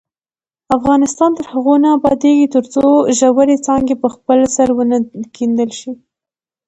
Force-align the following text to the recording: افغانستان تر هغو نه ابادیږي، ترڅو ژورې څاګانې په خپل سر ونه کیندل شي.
افغانستان 0.77 1.29
تر 1.37 1.45
هغو 1.53 1.73
نه 1.83 1.89
ابادیږي، 1.97 2.47
ترڅو 2.55 2.83
ژورې 3.17 3.55
څاګانې 3.65 3.95
په 4.01 4.07
خپل 4.15 4.39
سر 4.55 4.67
ونه 4.77 4.97
کیندل 5.35 5.69
شي. 5.79 5.91